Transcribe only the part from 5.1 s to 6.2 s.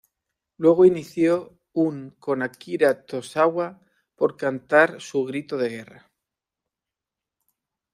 grito de guerra.